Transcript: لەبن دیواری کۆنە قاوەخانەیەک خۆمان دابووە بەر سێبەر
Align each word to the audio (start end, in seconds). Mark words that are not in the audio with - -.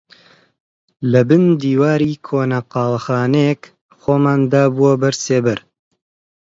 لەبن 1.11 1.43
دیواری 1.61 2.13
کۆنە 2.27 2.59
قاوەخانەیەک 2.73 3.61
خۆمان 3.99 4.41
دابووە 4.51 4.93
بەر 5.01 5.15
سێبەر 5.25 5.59